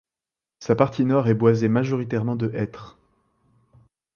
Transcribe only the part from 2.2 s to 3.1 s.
de hêtres.